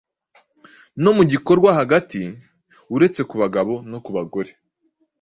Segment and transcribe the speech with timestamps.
[1.01, 2.21] no mu gikorwa hagati.
[2.95, 4.51] Uretse ku bagabo no ku bagore